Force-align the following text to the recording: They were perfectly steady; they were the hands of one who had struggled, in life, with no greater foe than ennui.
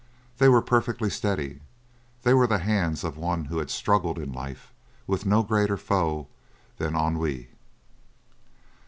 They 0.39 0.49
were 0.49 0.63
perfectly 0.63 1.11
steady; 1.11 1.61
they 2.23 2.33
were 2.33 2.47
the 2.47 2.57
hands 2.57 3.03
of 3.03 3.17
one 3.17 3.45
who 3.45 3.59
had 3.59 3.69
struggled, 3.69 4.17
in 4.17 4.31
life, 4.33 4.73
with 5.05 5.27
no 5.27 5.43
greater 5.43 5.77
foe 5.77 6.27
than 6.77 6.95
ennui. 6.95 7.49